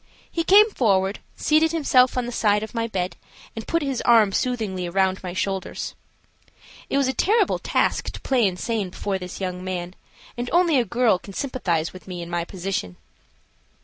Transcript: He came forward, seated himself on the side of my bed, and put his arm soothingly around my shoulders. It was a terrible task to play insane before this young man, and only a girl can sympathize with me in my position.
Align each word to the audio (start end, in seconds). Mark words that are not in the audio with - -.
He 0.31 0.43
came 0.43 0.71
forward, 0.71 1.19
seated 1.35 1.73
himself 1.73 2.17
on 2.17 2.25
the 2.25 2.31
side 2.31 2.63
of 2.63 2.73
my 2.73 2.87
bed, 2.87 3.17
and 3.55 3.67
put 3.67 3.83
his 3.83 4.01
arm 4.01 4.31
soothingly 4.31 4.87
around 4.87 5.21
my 5.21 5.33
shoulders. 5.33 5.93
It 6.89 6.97
was 6.97 7.07
a 7.07 7.13
terrible 7.13 7.59
task 7.59 8.09
to 8.13 8.21
play 8.21 8.47
insane 8.47 8.89
before 8.89 9.19
this 9.19 9.39
young 9.39 9.63
man, 9.63 9.93
and 10.35 10.49
only 10.51 10.79
a 10.79 10.85
girl 10.85 11.19
can 11.19 11.33
sympathize 11.35 11.93
with 11.93 12.07
me 12.07 12.23
in 12.23 12.31
my 12.31 12.43
position. 12.45 12.97